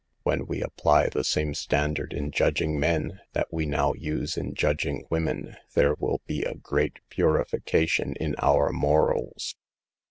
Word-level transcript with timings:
When 0.23 0.47
we 0.47 0.63
apply 0.63 1.09
the 1.09 1.23
same 1.23 1.53
standard 1.53 2.11
in 2.11 2.31
judging 2.31 2.79
men 2.79 3.19
that 3.33 3.49
we 3.53 3.67
now 3.67 3.93
use 3.93 4.35
in 4.35 4.55
judging 4.55 5.05
women, 5.11 5.57
there 5.75 5.93
will 5.93 6.21
be 6.25 6.41
a 6.41 6.55
great 6.55 6.95
purifi 7.11 7.63
cation 7.63 8.15
in 8.15 8.33
our 8.39 8.71
morals. 8.71 9.55